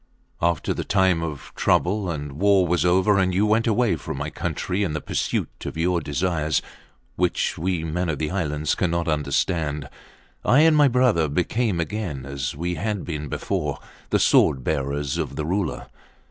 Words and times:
After 0.41 0.73
the 0.73 0.83
time 0.83 1.21
of 1.21 1.51
trouble 1.55 2.09
and 2.09 2.31
war 2.31 2.65
was 2.65 2.83
over 2.83 3.19
and 3.19 3.35
you 3.35 3.45
went 3.45 3.67
away 3.67 3.95
from 3.97 4.17
my 4.17 4.31
country 4.31 4.81
in 4.81 4.93
the 4.93 4.99
pursuit 4.99 5.63
of 5.67 5.77
your 5.77 6.01
desires, 6.01 6.59
which 7.17 7.55
we, 7.55 7.83
men 7.83 8.09
of 8.09 8.17
the 8.17 8.31
islands, 8.31 8.73
cannot 8.73 9.07
understand, 9.07 9.87
I 10.43 10.61
and 10.61 10.75
my 10.75 10.87
brother 10.87 11.27
became 11.29 11.79
again, 11.79 12.25
as 12.25 12.55
we 12.55 12.73
had 12.81 13.05
been 13.05 13.27
before, 13.27 13.77
the 14.09 14.17
sword 14.17 14.63
bearers 14.63 15.19
of 15.19 15.35
the 15.35 15.45
Ruler. 15.45 15.85